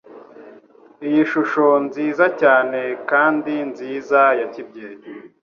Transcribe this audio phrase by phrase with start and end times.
[1.07, 5.05] iyi shusho nziza cyane kandi nziza ya kibyeyi